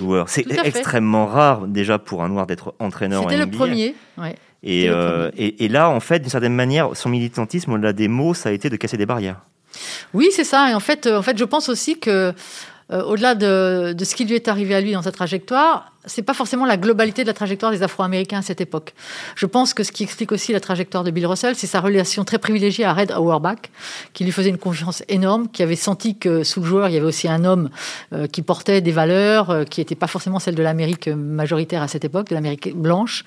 joueur. 0.00 0.28
C'est 0.28 0.46
extrêmement 0.64 1.26
rare 1.26 1.66
déjà 1.66 1.98
pour 1.98 2.22
un 2.22 2.28
noir 2.28 2.46
d'être 2.46 2.74
entraîneur. 2.78 3.22
C'était 3.22 3.38
le 3.38 3.50
premier. 3.50 3.94
Euh, 4.64 5.30
et, 5.36 5.64
et, 5.64 5.68
là, 5.68 5.90
en 5.90 6.00
fait, 6.00 6.20
d'une 6.20 6.30
certaine 6.30 6.54
manière, 6.54 6.90
son 6.94 7.08
militantisme, 7.08 7.72
au-delà 7.72 7.92
des 7.92 8.08
mots, 8.08 8.34
ça 8.34 8.50
a 8.50 8.52
été 8.52 8.70
de 8.70 8.76
casser 8.76 8.96
des 8.96 9.06
barrières. 9.06 9.40
Oui, 10.14 10.28
c'est 10.30 10.44
ça. 10.44 10.70
Et 10.70 10.74
en 10.74 10.80
fait, 10.80 11.06
euh, 11.06 11.18
en 11.18 11.22
fait, 11.22 11.36
je 11.36 11.44
pense 11.44 11.68
aussi 11.68 11.98
que, 11.98 12.32
euh, 12.92 13.02
au-delà 13.02 13.34
de, 13.34 13.92
de, 13.92 14.04
ce 14.04 14.14
qui 14.14 14.24
lui 14.24 14.34
est 14.34 14.48
arrivé 14.48 14.74
à 14.74 14.80
lui 14.80 14.92
dans 14.92 15.02
sa 15.02 15.12
trajectoire, 15.12 15.91
c'est 16.06 16.22
pas 16.22 16.34
forcément 16.34 16.66
la 16.66 16.76
globalité 16.76 17.22
de 17.22 17.28
la 17.28 17.34
trajectoire 17.34 17.70
des 17.70 17.82
Afro-Américains 17.84 18.38
à 18.38 18.42
cette 18.42 18.60
époque. 18.60 18.92
Je 19.36 19.46
pense 19.46 19.72
que 19.72 19.84
ce 19.84 19.92
qui 19.92 20.02
explique 20.02 20.32
aussi 20.32 20.52
la 20.52 20.58
trajectoire 20.58 21.04
de 21.04 21.12
Bill 21.12 21.26
Russell, 21.26 21.54
c'est 21.54 21.68
sa 21.68 21.80
relation 21.80 22.24
très 22.24 22.38
privilégiée 22.38 22.84
à 22.84 22.92
Red 22.92 23.12
Auerbach, 23.12 23.70
qui 24.12 24.24
lui 24.24 24.32
faisait 24.32 24.50
une 24.50 24.58
confiance 24.58 25.04
énorme, 25.08 25.48
qui 25.48 25.62
avait 25.62 25.76
senti 25.76 26.18
que 26.18 26.42
sous 26.42 26.60
le 26.60 26.66
joueur, 26.66 26.88
il 26.88 26.94
y 26.94 26.96
avait 26.96 27.06
aussi 27.06 27.28
un 27.28 27.44
homme 27.44 27.70
euh, 28.12 28.26
qui 28.26 28.42
portait 28.42 28.80
des 28.80 28.90
valeurs 28.90 29.50
euh, 29.50 29.64
qui 29.64 29.80
n'étaient 29.80 29.94
pas 29.94 30.08
forcément 30.08 30.40
celles 30.40 30.56
de 30.56 30.62
l'Amérique 30.62 31.06
majoritaire 31.06 31.82
à 31.82 31.88
cette 31.88 32.04
époque, 32.04 32.30
de 32.30 32.34
l'Amérique 32.34 32.74
blanche. 32.74 33.24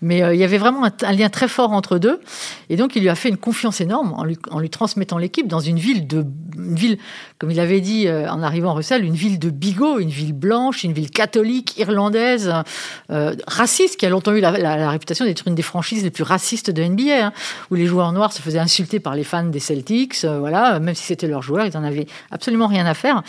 Mais 0.00 0.22
euh, 0.22 0.32
il 0.32 0.40
y 0.40 0.44
avait 0.44 0.58
vraiment 0.58 0.84
un, 0.84 1.12
lien 1.12 1.28
très 1.28 1.48
fort 1.48 1.72
entre 1.72 1.98
deux. 1.98 2.20
Et 2.68 2.76
donc, 2.76 2.94
il 2.94 3.02
lui 3.02 3.08
a 3.08 3.16
fait 3.16 3.30
une 3.30 3.36
confiance 3.36 3.80
énorme 3.80 4.14
en 4.16 4.58
lui, 4.60 4.70
transmettant 4.70 5.18
l'équipe 5.18 5.48
dans 5.48 5.60
une 5.60 5.78
ville, 5.78 6.06
de, 6.06 6.24
une 6.56 6.76
ville, 6.76 6.98
comme 7.38 7.50
il 7.50 7.58
avait 7.58 7.80
dit 7.80 8.08
en 8.08 8.42
arrivant 8.42 8.70
à 8.70 8.74
Russell, 8.74 9.04
une 9.04 9.14
ville 9.14 9.38
de 9.38 9.50
bigots, 9.50 9.98
une 9.98 10.08
ville 10.08 10.32
blanche, 10.32 10.84
une 10.84 10.92
ville 10.92 11.10
catholique, 11.10 11.76
irlandaise 11.78 12.11
euh, 12.14 13.34
raciste, 13.46 13.98
qui 13.98 14.06
a 14.06 14.08
longtemps 14.08 14.32
eu 14.32 14.40
la, 14.40 14.90
réputation 14.90 15.24
d'être 15.24 15.46
une 15.46 15.54
des 15.54 15.62
franchises 15.62 16.02
les 16.04 16.10
plus 16.10 16.24
racistes 16.24 16.70
de 16.70 16.82
NBA, 16.82 17.26
hein, 17.26 17.32
où 17.70 17.74
les 17.74 17.86
joueurs 17.86 18.12
noirs 18.12 18.32
se 18.32 18.42
faisaient 18.42 18.58
insulter 18.58 19.00
par 19.00 19.14
les 19.14 19.24
fans 19.24 19.44
des 19.44 19.60
Celtics, 19.60 20.24
euh, 20.24 20.38
voilà, 20.38 20.78
même 20.80 20.94
si 20.94 21.04
c'était 21.04 21.26
leurs 21.26 21.42
joueurs, 21.42 21.66
ils 21.66 21.74
n'en 21.74 21.84
avaient 21.84 22.06
absolument 22.30 22.66
rien 22.66 22.86
à 22.86 22.94
faire. 22.94 23.22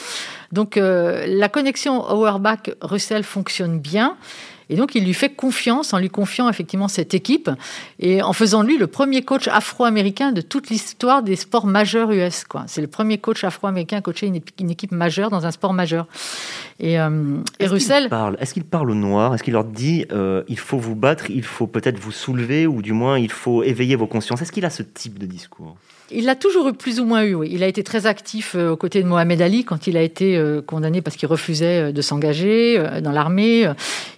Donc 0.52 0.78
euh, 0.78 1.26
la 1.28 1.50
connexion 1.50 2.10
Auerbach-Russell 2.12 3.24
fonctionne 3.24 3.80
bien. 3.80 4.16
Et 4.70 4.76
donc, 4.76 4.96
il 4.96 5.06
lui 5.06 5.14
fait 5.14 5.30
confiance 5.30 5.94
en 5.94 5.98
lui 5.98 6.10
confiant 6.10 6.50
effectivement 6.50 6.88
cette 6.88 7.14
équipe 7.14 7.50
et 8.00 8.22
en 8.22 8.34
faisant 8.34 8.64
de 8.64 8.70
lui 8.70 8.78
le 8.78 8.88
premier 8.88 9.22
coach 9.22 9.48
afro-américain 9.48 10.32
de 10.32 10.42
toute 10.42 10.70
l'histoire 10.70 11.24
des 11.24 11.36
sports 11.36 11.66
majeurs 11.66 12.12
US. 12.12 12.46
C'est 12.68 12.82
le 12.82 12.88
premier 12.88 13.18
coach 13.18 13.44
afro-américain 13.44 13.98
à 13.98 14.02
coacher 14.02 14.28
une, 14.28 14.70
équipe 14.70 14.92
majeure 14.92 15.30
dans 15.30 15.46
un 15.46 15.52
sport 15.52 15.74
majeur. 15.74 16.08
Et, 16.80 17.00
euh, 17.00 17.38
et 17.60 17.68
Russell. 17.68 18.10
Est-ce 18.40 18.54
qu'il 18.54 18.64
parle 18.64 18.92
aux 18.92 18.96
Noirs? 18.96 19.34
Est-ce 19.34 19.44
qu'il 19.44 19.54
leur 19.54 19.66
dit 19.66 20.06
euh, 20.12 20.44
il 20.48 20.60
faut 20.60 20.78
vous 20.78 20.96
battre, 20.96 21.30
il 21.30 21.44
faut 21.44 21.68
peut-être 21.68 22.00
vous 22.00 22.12
soulever 22.12 22.68
ou 22.68 22.82
du 22.82 22.94
moins 22.94 23.18
il 23.20 23.32
faut 23.32 23.64
éveiller 23.64 23.96
vos 23.96 24.08
consciences? 24.08 24.42
Est-ce 24.42 24.52
qu'il 24.52 24.66
a 24.66 24.70
ce 24.70 24.84
type 24.84 25.20
de 25.20 25.26
discours? 25.26 25.78
Il 26.12 26.26
l'a 26.26 26.36
toujours 26.36 26.68
eu 26.70 26.74
plus 26.74 27.00
ou 27.00 27.06
moins 27.06 27.24
eu. 27.24 27.34
Oui. 27.34 27.50
Il 27.52 27.64
a 27.64 27.68
été 27.68 27.84
très 27.84 28.06
actif 28.06 28.56
euh, 28.56 28.72
aux 28.72 28.78
côtés 28.78 29.02
de 29.02 29.08
Mohamed 29.08 29.42
Ali 29.42 29.64
quand 29.64 29.88
il 29.88 29.98
a 29.98 30.02
été 30.02 30.38
euh, 30.38 30.62
condamné 30.62 31.02
parce 31.02 31.16
qu'il 31.16 31.28
refusait 31.28 31.90
euh, 31.90 31.92
de 31.92 32.02
s'engager 32.02 32.82
dans 33.02 33.12
l'armée. 33.12 33.70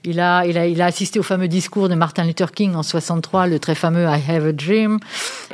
Il 0.03 0.19
a, 0.19 0.43
assisté 0.85 1.19
au 1.19 1.23
fameux 1.23 1.47
discours 1.47 1.89
de 1.89 1.95
Martin 1.95 2.25
Luther 2.25 2.51
King 2.51 2.75
en 2.75 2.83
63, 2.83 3.47
le 3.47 3.59
très 3.59 3.75
fameux 3.75 4.05
I 4.05 4.31
Have 4.31 4.45
a 4.45 4.51
Dream. 4.51 4.99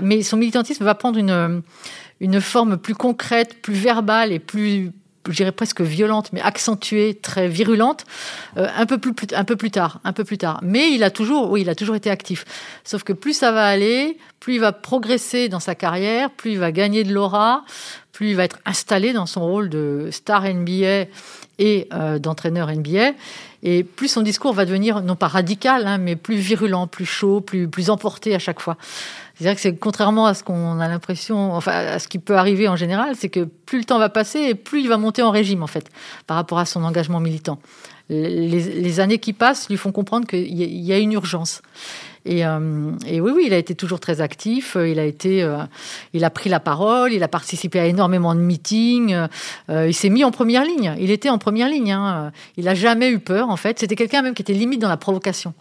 Mais 0.02 0.22
son 0.24 0.38
militantisme 0.38 0.84
va 0.84 0.96
prendre 0.96 1.18
une, 1.20 2.42
forme 2.42 2.78
plus 2.78 2.96
concrète, 2.96 3.62
plus 3.62 3.74
verbale 3.74 4.32
et 4.32 4.40
plus 4.40 4.92
je 5.30 5.34
dirais 5.34 5.52
presque 5.52 5.82
violente, 5.82 6.34
mais 6.34 6.42
accentuée, 6.42 7.14
très 7.14 7.48
virulente, 7.48 8.06
un 8.56 8.88
peu 8.88 8.98
plus, 8.98 9.14
un 9.36 9.44
peu 9.44 9.56
plus 9.56 9.70
tard, 9.70 10.00
un 10.04 10.14
peu 10.14 10.24
plus 10.24 10.40
tard. 10.40 10.60
Mais 10.64 10.94
il 10.94 11.04
a 11.04 11.12
toujours, 11.12 11.52
oui, 11.52 11.62
il 11.62 11.70
a 11.70 11.76
toujours 11.76 11.96
été 11.96 12.10
actif. 12.10 12.44
Sauf 12.84 13.04
que 13.04 13.14
plus 13.14 13.34
ça 13.34 13.52
va 13.52 13.66
aller, 13.66 14.18
plus 14.42 14.56
il 14.56 14.60
va 14.60 14.74
progresser 14.74 15.48
dans 15.48 15.62
sa 15.62 15.76
carrière, 15.76 16.32
plus 16.32 16.54
il 16.54 16.60
va 16.60 16.72
gagner 16.74 17.06
de 17.06 17.14
l'aura, 17.14 17.64
plus 18.12 18.32
il 18.32 18.36
va 18.36 18.44
être 18.44 18.58
installé 18.66 19.14
dans 19.14 19.28
son 19.28 19.42
rôle 19.42 19.70
de 19.70 20.10
star 20.12 20.44
NBA 20.44 21.06
et 21.60 21.88
euh, 21.94 22.18
d'entraîneur 22.18 22.70
NBA. 22.70 23.12
Et 23.64 23.84
plus 23.84 24.08
son 24.08 24.24
discours 24.24 24.54
va 24.54 24.66
devenir, 24.66 25.02
non 25.02 25.16
pas 25.16 25.28
radical, 25.28 25.86
hein, 25.86 26.00
mais 26.00 26.16
plus 26.16 26.38
virulent, 26.38 26.88
plus 26.88 27.06
chaud, 27.06 27.40
plus, 27.40 27.68
plus 27.68 27.92
emporté 27.92 28.34
à 28.34 28.40
chaque 28.40 28.60
fois. 28.60 28.78
C'est-à-dire 29.36 29.56
que 29.56 29.62
c'est 29.62 29.76
contrairement 29.76 30.26
à 30.26 30.34
ce 30.34 30.44
qu'on 30.44 30.80
a 30.80 30.88
l'impression, 30.88 31.54
enfin 31.54 31.72
à 31.72 32.00
ce 32.00 32.08
qui 32.08 32.18
peut 32.18 32.36
arriver 32.36 32.68
en 32.68 32.76
général, 32.76 33.16
c'est 33.16 33.30
que 33.30 33.42
plus 33.44 33.78
le 33.78 33.86
temps 33.86 34.00
va 34.00 34.10
passer 34.10 34.40
et 34.40 34.56
plus 34.56 34.82
il 34.82 34.90
va 34.90 34.98
monter 34.98 35.22
en 35.22 35.30
régime 35.30 35.62
en 35.62 35.68
fait 35.68 35.88
par 36.26 36.36
rapport 36.36 36.58
à 36.58 36.66
son 36.66 36.84
engagement 36.84 37.20
militant. 37.20 37.60
Les, 38.12 39.00
années 39.00 39.20
qui 39.20 39.34
passent 39.34 39.70
lui 39.70 39.78
font 39.78 39.92
comprendre 39.92 40.28
qu'il 40.28 40.54
y, 40.54 40.94
a 40.94 40.98
une 40.98 41.14
urgence. 41.14 41.62
Et, 42.26 42.42
et, 42.42 43.22
oui, 43.22 43.32
oui, 43.34 43.44
il 43.48 43.54
a 43.54 43.58
été 43.58 43.74
toujours 43.74 44.00
très 44.00 44.22
actif. 44.22 44.76
Il 44.76 45.00
a 45.00 45.06
été, 45.06 45.50
il 46.14 46.24
a 46.24 46.30
pris 46.30 46.50
la 46.50 46.60
parole. 46.60 47.14
Il 47.14 47.24
a 47.24 47.28
participé 47.28 47.80
à 47.80 47.86
énormément 47.86 48.36
de 48.36 48.40
meetings. 48.40 49.16
il 49.70 49.94
s'est 49.94 50.10
mis 50.10 50.24
en 50.24 50.32
première 50.32 50.66
ligne. 50.66 50.96
Il 51.00 51.10
était 51.10 51.30
en 51.30 51.38
première 51.38 51.70
ligne. 51.70 51.94
Hein. 51.94 52.32
Il 52.58 52.66
n'a 52.66 52.76
jamais 52.76 53.10
eu 53.10 53.20
peur, 53.20 53.50
en 53.50 53.58
fait. 53.58 53.80
C'était 53.80 53.96
quelqu'un 53.96 54.22
même 54.22 54.34
qui 54.34 54.42
était 54.42 54.54
limite 54.54 54.82
dans 54.82 54.90
la 54.90 54.98
provocation 54.98 55.54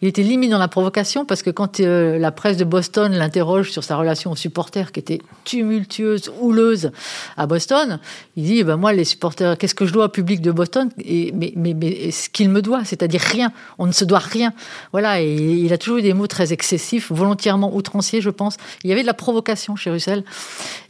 il 0.00 0.08
était 0.08 0.22
limite 0.22 0.50
dans 0.50 0.58
la 0.58 0.68
provocation 0.68 1.24
parce 1.24 1.42
que 1.42 1.50
quand 1.50 1.80
euh, 1.80 2.18
la 2.18 2.30
presse 2.30 2.56
de 2.56 2.64
Boston 2.64 3.12
l'interroge 3.12 3.70
sur 3.70 3.82
sa 3.82 3.96
relation 3.96 4.30
aux 4.30 4.36
supporters 4.36 4.92
qui 4.92 5.00
était 5.00 5.20
tumultueuse, 5.44 6.30
houleuse 6.40 6.92
à 7.36 7.46
Boston, 7.46 7.98
il 8.36 8.44
dit 8.44 8.62
ben 8.62 8.76
moi 8.76 8.92
les 8.92 9.04
supporters, 9.04 9.58
qu'est-ce 9.58 9.74
que 9.74 9.86
je 9.86 9.92
dois 9.92 10.06
au 10.06 10.08
public 10.08 10.40
de 10.40 10.52
Boston? 10.52 10.90
Et, 10.98 11.32
mais, 11.32 11.52
mais, 11.56 11.74
mais 11.74 12.10
ce 12.10 12.28
qu'il 12.28 12.48
me 12.50 12.62
doit, 12.62 12.84
c'est-à-dire 12.84 13.20
rien. 13.20 13.52
On 13.78 13.86
ne 13.86 13.92
se 13.92 14.04
doit 14.04 14.18
rien. 14.18 14.52
Voilà. 14.92 15.20
Et 15.20 15.34
il 15.34 15.72
a 15.72 15.78
toujours 15.78 15.98
eu 15.98 16.02
des 16.02 16.14
mots 16.14 16.26
très 16.26 16.52
excessifs, 16.52 17.10
volontairement 17.10 17.74
outranciers, 17.74 18.20
je 18.20 18.30
pense. 18.30 18.56
Il 18.84 18.90
y 18.90 18.92
avait 18.92 19.02
de 19.02 19.06
la 19.06 19.14
provocation 19.14 19.74
chez 19.76 19.90
Russell 19.90 20.24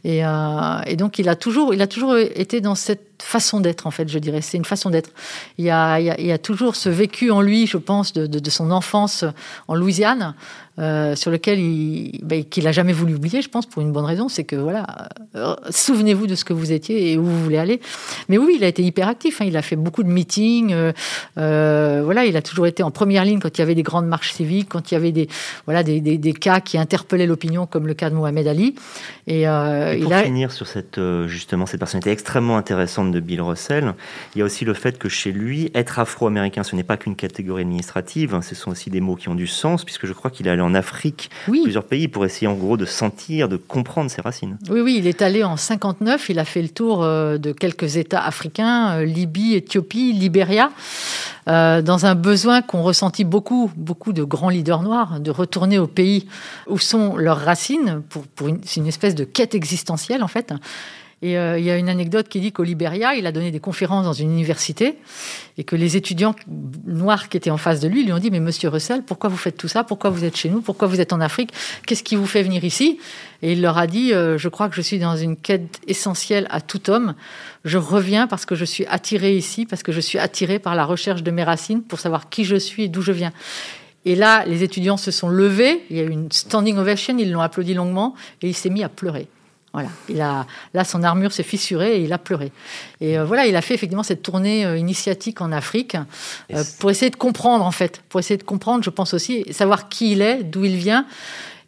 et, 0.03 0.25
euh, 0.25 0.81
et 0.85 0.95
donc 0.95 1.19
il 1.19 1.29
a 1.29 1.35
toujours, 1.35 1.73
il 1.73 1.81
a 1.81 1.87
toujours 1.87 2.17
été 2.17 2.61
dans 2.61 2.75
cette 2.75 3.08
façon 3.23 3.59
d'être, 3.59 3.87
en 3.87 3.91
fait, 3.91 4.09
je 4.09 4.19
dirais. 4.19 4.41
C'est 4.41 4.57
une 4.57 4.65
façon 4.65 4.89
d'être. 4.89 5.11
Il, 5.57 5.65
y 5.65 5.69
a, 5.69 5.99
il, 5.99 6.25
y 6.25 6.31
a, 6.31 6.37
toujours 6.37 6.75
ce 6.75 6.89
vécu 6.89 7.31
en 7.31 7.41
lui, 7.41 7.67
je 7.67 7.77
pense, 7.77 8.13
de, 8.13 8.27
de 8.27 8.49
son 8.49 8.71
enfance 8.71 9.25
en 9.67 9.75
Louisiane, 9.75 10.35
euh, 10.79 11.13
sur 11.15 11.29
lequel 11.29 11.59
il 11.59 12.21
bah, 12.23 12.37
qu'il 12.49 12.65
a 12.65 12.71
jamais 12.71 12.93
voulu 12.93 13.15
oublier, 13.15 13.41
je 13.41 13.49
pense, 13.49 13.65
pour 13.65 13.81
une 13.81 13.91
bonne 13.91 14.05
raison, 14.05 14.29
c'est 14.29 14.45
que 14.45 14.55
voilà, 14.55 15.09
euh, 15.35 15.53
souvenez-vous 15.69 16.25
de 16.25 16.35
ce 16.35 16.45
que 16.45 16.53
vous 16.53 16.71
étiez 16.71 17.11
et 17.11 17.17
où 17.17 17.25
vous 17.25 17.43
voulez 17.43 17.57
aller. 17.57 17.81
Mais 18.29 18.37
oui, 18.37 18.53
il 18.55 18.63
a 18.63 18.67
été 18.67 18.81
hyper 18.81 19.09
actif. 19.09 19.41
Hein. 19.41 19.45
il 19.47 19.57
a 19.57 19.61
fait 19.61 19.75
beaucoup 19.75 20.03
de 20.03 20.07
meetings. 20.07 20.73
Euh, 21.37 22.01
voilà, 22.05 22.23
il 22.23 22.37
a 22.37 22.41
toujours 22.41 22.65
été 22.65 22.81
en 22.81 22.91
première 22.91 23.25
ligne 23.25 23.39
quand 23.39 23.57
il 23.57 23.59
y 23.59 23.61
avait 23.61 23.75
des 23.75 23.83
grandes 23.83 24.07
marches 24.07 24.31
civiques, 24.31 24.69
quand 24.69 24.89
il 24.91 24.93
y 24.93 24.97
avait 24.97 25.11
des 25.11 25.27
voilà 25.65 25.83
des, 25.83 25.99
des, 25.99 26.33
cas 26.33 26.61
qui 26.61 26.77
interpellaient 26.77 27.27
l'opinion, 27.27 27.65
comme 27.65 27.85
le 27.85 27.93
cas 27.93 28.09
de 28.09 28.15
Mohamed 28.15 28.47
Ali. 28.47 28.75
Et, 29.27 29.43
pour 29.43 30.07
il 30.07 30.13
a... 30.13 30.23
finir 30.23 30.53
sur 30.53 30.67
cette 30.67 30.99
justement 31.25 31.65
cette 31.65 31.79
personnalité 31.79 32.11
extrêmement 32.11 32.55
intéressante 32.55 33.08
de 33.09 33.19
Bill 33.19 33.41
Russell, 33.41 33.93
il 34.35 34.39
y 34.39 34.41
a 34.41 34.45
aussi 34.45 34.65
le 34.65 34.73
fait 34.73 34.97
que 34.97 35.09
chez 35.09 35.31
lui, 35.31 35.71
être 35.73 35.99
afro-américain, 35.99 36.63
ce 36.63 36.75
n'est 36.75 36.83
pas 36.83 36.97
qu'une 36.97 37.15
catégorie 37.15 37.61
administrative. 37.61 38.35
Hein. 38.35 38.41
ce 38.41 38.55
sont 38.55 38.71
aussi 38.71 38.89
des 38.89 39.01
mots 39.01 39.15
qui 39.15 39.29
ont 39.29 39.35
du 39.35 39.47
sens, 39.47 39.83
puisque 39.83 40.05
je 40.05 40.13
crois 40.13 40.31
qu'il 40.31 40.47
est 40.47 40.51
allé 40.51 40.61
en 40.61 40.73
Afrique, 40.73 41.29
plusieurs 41.45 41.85
pays, 41.85 42.07
pour 42.07 42.25
essayer 42.25 42.47
en 42.47 42.55
gros 42.55 42.77
de 42.77 42.85
sentir, 42.85 43.49
de 43.49 43.57
comprendre 43.57 44.09
ses 44.09 44.21
racines. 44.21 44.57
Oui, 44.69 44.81
oui, 44.81 44.95
il 44.99 45.07
est 45.07 45.21
allé 45.21 45.43
en 45.43 45.57
59, 45.57 46.29
il 46.29 46.39
a 46.39 46.45
fait 46.45 46.61
le 46.61 46.69
tour 46.69 47.03
euh, 47.03 47.37
de 47.37 47.51
quelques 47.51 47.97
États 47.97 48.23
africains, 48.23 48.99
euh, 48.99 49.05
Libye, 49.05 49.55
Éthiopie, 49.55 50.13
Libéria, 50.13 50.71
euh, 51.47 51.81
dans 51.81 52.05
un 52.05 52.15
besoin 52.15 52.61
qu'ont 52.61 52.83
ressenti 52.83 53.23
beaucoup, 53.23 53.71
beaucoup 53.75 54.13
de 54.13 54.23
grands 54.23 54.49
leaders 54.49 54.83
noirs, 54.83 55.19
de 55.19 55.31
retourner 55.31 55.79
au 55.79 55.87
pays 55.87 56.27
où 56.67 56.77
sont 56.77 57.17
leurs 57.17 57.39
racines, 57.39 58.01
pour, 58.09 58.47
une 58.47 58.87
espèce 58.87 59.15
de 59.15 59.23
quête 59.23 59.55
existentielle 59.55 60.23
en 60.23 60.27
fait. 60.27 60.53
Et 61.21 61.37
euh, 61.37 61.59
il 61.59 61.65
y 61.65 61.69
a 61.69 61.77
une 61.77 61.89
anecdote 61.89 62.29
qui 62.29 62.39
dit 62.39 62.53
qu'au 62.53 62.63
Libéria, 62.63 63.13
il 63.13 63.27
a 63.27 63.33
donné 63.33 63.51
des 63.51 63.59
conférences 63.59 64.05
dans 64.05 64.13
une 64.13 64.31
université 64.31 64.95
et 65.57 65.65
que 65.65 65.75
les 65.75 65.97
étudiants 65.97 66.33
noirs 66.87 67.27
qui 67.27 67.35
étaient 67.35 67.49
en 67.49 67.57
face 67.57 67.81
de 67.81 67.89
lui 67.89 68.05
lui 68.05 68.13
ont 68.13 68.19
dit 68.19 68.31
Mais 68.31 68.39
monsieur 68.39 68.69
Russell, 68.69 69.03
pourquoi 69.03 69.29
vous 69.29 69.35
faites 69.35 69.57
tout 69.57 69.67
ça? 69.67 69.83
Pourquoi 69.83 70.11
vous 70.11 70.23
êtes 70.23 70.37
chez 70.37 70.49
nous? 70.49 70.61
Pourquoi 70.61 70.87
vous 70.87 71.01
êtes 71.01 71.11
en 71.11 71.19
Afrique? 71.19 71.51
Qu'est-ce 71.85 72.03
qui 72.03 72.15
vous 72.15 72.25
fait 72.25 72.41
venir 72.41 72.63
ici 72.63 72.99
Et 73.41 73.51
il 73.51 73.61
leur 73.61 73.77
a 73.77 73.85
dit 73.85 74.13
euh, 74.13 74.37
Je 74.37 74.47
crois 74.47 74.69
que 74.69 74.75
je 74.75 74.81
suis 74.81 74.97
dans 74.97 75.17
une 75.17 75.35
quête 75.35 75.81
essentielle 75.87 76.47
à 76.51 76.61
tout 76.61 76.89
homme. 76.89 77.15
Je 77.65 77.77
reviens 77.77 78.25
parce 78.27 78.45
que 78.45 78.55
je 78.55 78.63
suis 78.63 78.85
attiré 78.85 79.35
ici, 79.35 79.65
parce 79.65 79.83
que 79.83 79.91
je 79.91 79.99
suis 79.99 80.19
attiré 80.19 80.57
par 80.57 80.73
la 80.73 80.85
recherche 80.85 81.21
de 81.21 81.31
mes 81.31 81.43
racines 81.43 81.83
pour 81.83 81.99
savoir 81.99 82.29
qui 82.29 82.45
je 82.45 82.55
suis 82.55 82.83
et 82.83 82.87
d'où 82.87 83.01
je 83.01 83.11
viens. 83.11 83.33
Et 84.05 84.15
là, 84.15 84.45
les 84.45 84.63
étudiants 84.63 84.95
se 84.95 85.11
sont 85.11 85.27
levés, 85.27 85.83
il 85.89 85.97
y 85.97 85.99
a 85.99 86.03
eu 86.03 86.09
une 86.09 86.31
standing 86.31 86.77
ovation, 86.77 87.17
ils 87.17 87.29
l'ont 87.29 87.41
applaudi 87.41 87.73
longuement, 87.73 88.15
et 88.41 88.47
il 88.47 88.55
s'est 88.55 88.69
mis 88.69 88.83
à 88.83 88.87
pleurer. 88.87 89.27
Voilà, 89.71 89.89
il 90.09 90.19
a, 90.19 90.47
là, 90.73 90.83
son 90.83 91.03
armure 91.03 91.31
s'est 91.31 91.43
fissurée 91.43 91.97
et 91.97 92.03
il 92.03 92.11
a 92.11 92.17
pleuré. 92.17 92.51
Et 93.01 93.19
euh, 93.19 93.25
voilà, 93.25 93.45
il 93.45 93.55
a 93.55 93.61
fait 93.61 93.75
effectivement 93.75 94.03
cette 94.03 94.23
tournée 94.23 94.65
euh, 94.65 94.77
initiatique 94.77 95.41
en 95.41 95.51
Afrique 95.51 95.95
euh, 96.51 96.63
pour 96.79 96.89
essayer 96.89 97.11
de 97.11 97.15
comprendre, 97.15 97.63
en 97.63 97.71
fait, 97.71 98.01
pour 98.09 98.19
essayer 98.19 98.37
de 98.37 98.43
comprendre, 98.43 98.83
je 98.83 98.89
pense 98.89 99.13
aussi, 99.13 99.45
savoir 99.51 99.87
qui 99.87 100.13
il 100.13 100.21
est, 100.21 100.43
d'où 100.43 100.65
il 100.65 100.75
vient, 100.75 101.05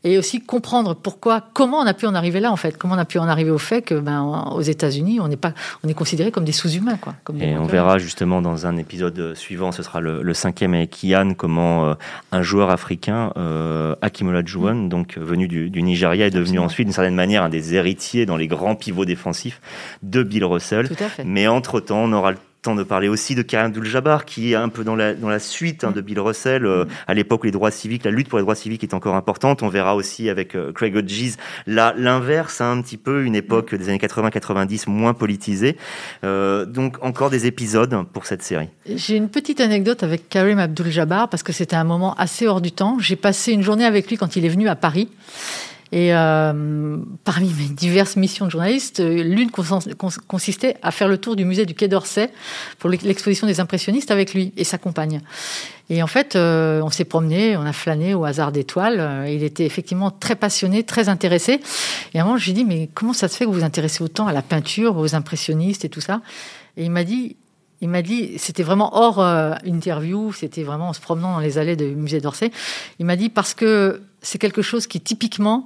et 0.03 0.17
aussi 0.17 0.41
comprendre 0.41 0.95
pourquoi, 0.95 1.43
comment 1.53 1.79
on 1.79 1.85
a 1.85 1.93
pu 1.93 2.07
en 2.07 2.15
arriver 2.15 2.39
là 2.39 2.51
en 2.51 2.55
fait, 2.55 2.77
comment 2.77 2.95
on 2.95 2.99
a 2.99 3.05
pu 3.05 3.19
en 3.19 3.27
arriver 3.27 3.51
au 3.51 3.57
fait 3.57 3.81
que 3.81 3.95
ben, 3.95 4.51
aux 4.53 4.61
États-Unis 4.61 5.19
on 5.19 5.27
n'est 5.27 5.37
pas, 5.37 5.53
on 5.83 5.89
est 5.89 5.93
considéré 5.93 6.31
comme 6.31 6.45
des 6.45 6.51
sous-humains 6.51 6.97
quoi. 6.97 7.13
et 7.39 7.55
on 7.57 7.65
verra 7.65 7.97
justement 7.97 8.41
dans 8.41 8.65
un 8.65 8.77
épisode 8.77 9.35
suivant, 9.35 9.71
ce 9.71 9.83
sera 9.83 10.01
le, 10.01 10.33
cinquième 10.33 10.73
avec 10.73 11.03
Ian, 11.03 11.33
comment 11.35 11.85
euh, 11.85 11.93
un 12.31 12.41
joueur 12.41 12.69
africain, 12.69 13.31
euh, 13.37 13.95
Akimola 14.01 14.43
Juwon, 14.43 14.85
mm. 14.85 14.89
donc 14.89 15.17
venu 15.17 15.47
du, 15.47 15.81
Nigeria, 15.81 16.27
est 16.27 16.31
devenu 16.31 16.59
ensuite 16.59 16.87
d'une 16.87 16.93
certaine 16.93 17.15
manière 17.15 17.43
un 17.43 17.49
des 17.49 17.75
héritiers 17.75 18.25
dans 18.25 18.37
les 18.37 18.47
grands 18.47 18.75
pivots 18.75 19.05
défensifs 19.05 19.61
de 20.03 20.23
Bill 20.23 20.45
Russell. 20.45 20.87
Tout 20.87 21.03
à 21.03 21.09
fait. 21.09 21.23
Mais 21.23 21.47
entre 21.47 21.79
temps, 21.79 22.03
on 22.03 22.13
aura 22.13 22.31
le 22.31 22.37
temps 22.61 22.75
de 22.75 22.83
parler 22.83 23.07
aussi 23.07 23.33
de 23.33 23.41
Karim 23.41 23.67
Abdul-Jabbar, 23.67 24.25
qui 24.25 24.51
est 24.51 24.55
un 24.55 24.69
peu 24.69 24.83
dans 24.83 24.95
la, 24.95 25.13
dans 25.13 25.29
la 25.29 25.39
suite 25.39 25.83
hein, 25.83 25.91
de 25.91 26.01
Bill 26.01 26.19
Russell. 26.19 26.65
Euh, 26.65 26.85
à 27.07 27.13
l'époque 27.13 27.41
où 27.43 27.45
les 27.45 27.51
droits 27.51 27.71
civiques, 27.71 28.03
la 28.05 28.11
lutte 28.11 28.29
pour 28.29 28.37
les 28.37 28.43
droits 28.43 28.55
civiques 28.55 28.83
est 28.83 28.93
encore 28.93 29.15
importante. 29.15 29.63
On 29.63 29.69
verra 29.69 29.95
aussi 29.95 30.29
avec 30.29 30.55
euh, 30.55 30.71
Craig 30.71 30.95
Hodges 30.95 31.37
l'inverse, 31.67 32.61
hein, 32.61 32.77
un 32.77 32.81
petit 32.81 32.97
peu, 32.97 33.23
une 33.23 33.35
époque 33.35 33.73
des 33.73 33.89
années 33.89 33.97
80-90 33.97 34.89
moins 34.89 35.13
politisée. 35.13 35.75
Euh, 36.23 36.65
donc 36.65 36.97
encore 37.01 37.29
des 37.29 37.47
épisodes 37.47 38.05
pour 38.13 38.25
cette 38.25 38.43
série. 38.43 38.69
J'ai 38.85 39.15
une 39.15 39.29
petite 39.29 39.59
anecdote 39.59 40.03
avec 40.03 40.29
Karim 40.29 40.59
Abdul-Jabbar, 40.59 41.29
parce 41.29 41.43
que 41.43 41.53
c'était 41.53 41.75
un 41.75 41.83
moment 41.83 42.13
assez 42.15 42.47
hors 42.47 42.61
du 42.61 42.71
temps. 42.71 42.97
J'ai 42.99 43.15
passé 43.15 43.53
une 43.53 43.63
journée 43.63 43.85
avec 43.85 44.07
lui 44.07 44.17
quand 44.17 44.35
il 44.35 44.45
est 44.45 44.49
venu 44.49 44.67
à 44.67 44.75
Paris. 44.75 45.09
Et 45.91 46.13
euh, 46.13 46.97
parmi 47.23 47.53
mes 47.53 47.67
diverses 47.67 48.15
missions 48.15 48.45
de 48.45 48.51
journaliste, 48.51 48.99
l'une 48.99 49.51
consistait 49.51 50.77
à 50.81 50.91
faire 50.91 51.09
le 51.09 51.17
tour 51.17 51.35
du 51.35 51.43
musée 51.43 51.65
du 51.65 51.73
Quai 51.73 51.89
d'Orsay 51.89 52.31
pour 52.79 52.89
l'exposition 52.89 53.45
des 53.45 53.59
impressionnistes 53.59 54.09
avec 54.09 54.33
lui 54.33 54.53
et 54.55 54.63
sa 54.63 54.77
compagne. 54.77 55.21
Et 55.89 56.01
en 56.01 56.07
fait, 56.07 56.37
euh, 56.37 56.81
on 56.81 56.89
s'est 56.89 57.03
promené, 57.03 57.57
on 57.57 57.65
a 57.65 57.73
flâné 57.73 58.13
au 58.13 58.23
hasard 58.23 58.53
d'étoiles. 58.53 59.25
Il 59.27 59.43
était 59.43 59.65
effectivement 59.65 60.11
très 60.11 60.35
passionné, 60.35 60.83
très 60.83 61.09
intéressé. 61.09 61.59
Et 62.13 62.19
à 62.19 62.21
un 62.21 62.25
moment, 62.25 62.37
je 62.37 62.45
lui 62.45 62.51
ai 62.51 62.55
dit, 62.55 62.65
mais 62.65 62.89
comment 62.93 63.13
ça 63.13 63.27
se 63.27 63.35
fait 63.35 63.43
que 63.43 63.49
vous 63.49 63.57
vous 63.57 63.65
intéressez 63.65 64.01
autant 64.01 64.27
à 64.27 64.33
la 64.33 64.41
peinture, 64.41 64.95
aux 64.97 65.13
impressionnistes 65.15 65.83
et 65.83 65.89
tout 65.89 65.99
ça? 65.99 66.21
Et 66.77 66.85
il 66.85 66.91
m'a 66.91 67.03
dit, 67.03 67.35
il 67.81 67.89
m'a 67.89 68.01
dit, 68.03 68.37
c'était 68.37 68.63
vraiment 68.63 68.95
hors 68.95 69.19
euh, 69.19 69.53
interview, 69.65 70.31
c'était 70.33 70.63
vraiment 70.63 70.89
en 70.89 70.93
se 70.93 71.01
promenant 71.01 71.33
dans 71.33 71.39
les 71.39 71.57
allées 71.57 71.75
du 71.75 71.95
musée 71.95 72.21
d'Orsay. 72.21 72.51
Il 72.99 73.05
m'a 73.07 73.15
dit 73.15 73.29
parce 73.29 73.53
que 73.53 74.01
c'est 74.21 74.37
quelque 74.37 74.61
chose 74.61 74.85
qui 74.85 75.01
typiquement 75.01 75.65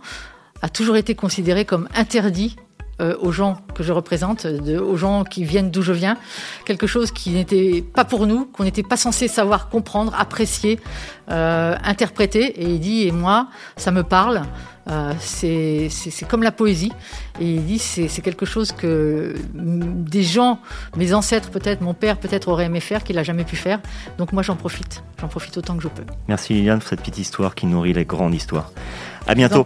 a 0.62 0.69
toujours 0.69 0.95
été 0.95 1.13
considéré 1.13 1.65
comme 1.65 1.89
interdit 1.93 2.55
euh, 3.02 3.16
aux 3.20 3.34
gens 3.34 3.58
que 3.74 3.84
je 3.84 3.92
représente, 3.92 4.46
aux 4.46 4.96
gens 4.96 5.25
qui 5.25 5.44
viennent 5.44 5.70
d'où 5.70 5.82
je 5.82 5.92
viens, 5.92 6.18
quelque 6.66 6.88
chose 6.88 7.12
qui 7.12 7.32
n'était 7.32 7.82
pas 7.82 8.06
pour 8.06 8.25
nous, 8.25 8.46
qu'on 8.46 8.64
n'était 8.64 8.84
pas 8.84 8.96
censé 8.96 9.28
savoir 9.28 9.68
comprendre, 9.68 10.14
apprécier, 10.18 10.80
euh, 11.30 11.75
interpréter. 11.84 12.62
Et 12.62 12.70
il 12.70 12.80
dit, 12.80 13.08
et 13.08 13.12
moi, 13.12 13.50
ça 13.75 13.92
me 13.92 14.04
parle. 14.04 14.44
Euh, 14.88 15.14
c'est 15.20 15.90
comme 16.30 16.44
la 16.44 16.52
poésie. 16.52 16.92
Et 17.40 17.56
il 17.56 17.66
dit 17.66 17.80
c'est 17.80 18.22
quelque 18.22 18.46
chose 18.46 18.72
que 18.72 19.36
des 19.54 20.24
gens, 20.24 20.60
mes 20.96 21.14
ancêtres 21.14 21.50
peut-être, 21.50 21.82
mon 21.82 21.94
père 21.94 22.18
peut-être 22.18 22.48
aurait 22.48 22.66
aimé 22.66 22.80
faire, 22.80 23.04
qu'il 23.04 23.16
n'a 23.16 23.24
jamais 23.24 23.44
pu 23.44 23.56
faire. 23.56 23.80
Donc 24.18 24.32
moi 24.32 24.44
j'en 24.44 24.56
profite. 24.56 25.04
J'en 25.20 25.28
profite 25.28 25.58
autant 25.58 25.75
que 25.75 25.84
je 25.84 25.88
peux. 25.88 26.04
Merci 26.28 26.54
Liliane 26.54 26.80
pour 26.80 26.88
cette 26.88 27.00
petite 27.00 27.18
histoire 27.18 27.56
qui 27.56 27.66
nourrit 27.66 27.94
les 27.94 28.06
grandes 28.06 28.36
histoires. 28.36 28.72
À 29.28 29.34
bientôt. 29.34 29.66